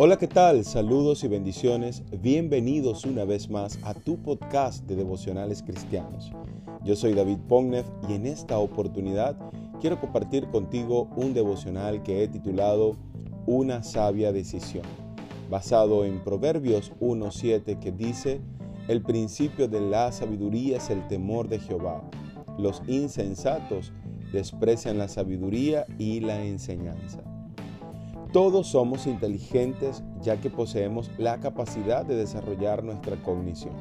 [0.00, 0.64] Hola, ¿qué tal?
[0.64, 2.04] Saludos y bendiciones.
[2.22, 6.30] Bienvenidos una vez más a tu podcast de devocionales cristianos.
[6.84, 9.36] Yo soy David Pognev y en esta oportunidad
[9.80, 12.94] quiero compartir contigo un devocional que he titulado
[13.46, 14.84] Una sabia decisión,
[15.50, 18.40] basado en Proverbios 1.7 que dice,
[18.86, 22.08] El principio de la sabiduría es el temor de Jehová.
[22.56, 23.92] Los insensatos
[24.32, 27.27] desprecian la sabiduría y la enseñanza.
[28.32, 33.72] Todos somos inteligentes ya que poseemos la capacidad de desarrollar nuestra cognición.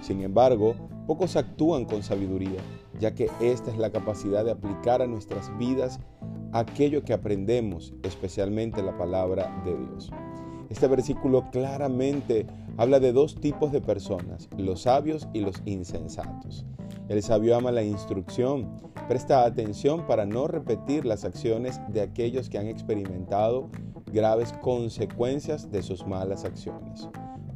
[0.00, 0.76] Sin embargo,
[1.08, 2.60] pocos actúan con sabiduría,
[3.00, 5.98] ya que esta es la capacidad de aplicar a nuestras vidas
[6.52, 10.12] aquello que aprendemos, especialmente la palabra de Dios.
[10.70, 12.46] Este versículo claramente
[12.76, 16.64] habla de dos tipos de personas, los sabios y los insensatos.
[17.08, 18.70] El sabio ama la instrucción,
[19.06, 23.68] presta atención para no repetir las acciones de aquellos que han experimentado
[24.12, 27.08] graves consecuencias de sus malas acciones.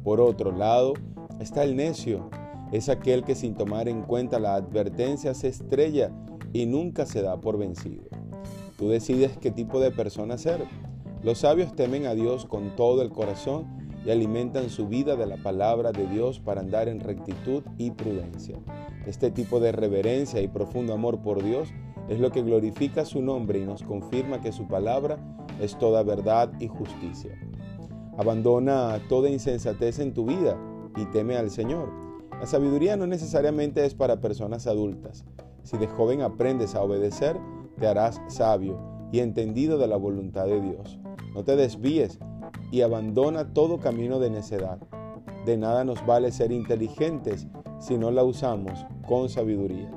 [0.03, 0.93] Por otro lado,
[1.39, 2.29] está el necio,
[2.71, 6.11] es aquel que sin tomar en cuenta la advertencia se estrella
[6.53, 8.03] y nunca se da por vencido.
[8.77, 10.65] Tú decides qué tipo de persona ser.
[11.23, 13.67] Los sabios temen a Dios con todo el corazón
[14.05, 18.57] y alimentan su vida de la palabra de Dios para andar en rectitud y prudencia.
[19.05, 21.69] Este tipo de reverencia y profundo amor por Dios
[22.07, 25.17] es lo que glorifica su nombre y nos confirma que su palabra
[25.59, 27.37] es toda verdad y justicia.
[28.17, 30.57] Abandona toda insensatez en tu vida
[30.97, 31.89] y teme al Señor.
[32.39, 35.25] La sabiduría no necesariamente es para personas adultas.
[35.63, 37.37] Si de joven aprendes a obedecer,
[37.77, 38.79] te harás sabio
[39.11, 40.99] y entendido de la voluntad de Dios.
[41.33, 42.19] No te desvíes
[42.71, 44.79] y abandona todo camino de necedad.
[45.45, 47.47] De nada nos vale ser inteligentes
[47.79, 49.89] si no la usamos con sabiduría.